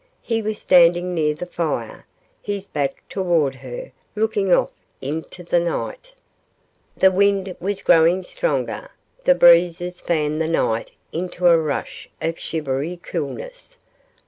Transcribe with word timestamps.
He 0.23 0.41
was 0.41 0.57
standing 0.57 1.13
near 1.13 1.35
the 1.35 1.45
fire, 1.45 2.07
his 2.41 2.65
back 2.65 3.03
toward 3.07 3.53
her, 3.53 3.91
looking 4.15 4.51
off 4.51 4.71
into 4.99 5.43
the 5.43 5.59
night. 5.59 6.15
The 6.97 7.11
wind 7.11 7.55
was 7.59 7.83
growing 7.83 8.23
stronger; 8.23 8.89
the 9.25 9.35
breezes 9.35 10.01
fanned 10.01 10.41
the 10.41 10.47
night 10.47 10.89
into 11.11 11.45
a 11.45 11.55
rush 11.55 12.09
of 12.19 12.39
shivery 12.39 12.97
coolness. 12.97 13.77